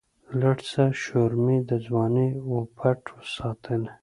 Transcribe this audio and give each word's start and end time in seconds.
لږڅه 0.39 0.83
شورمي 1.01 1.57
د 1.69 1.71
ځواني 1.85 2.27
وًپټ 2.49 3.01
ساتلی 3.35 3.91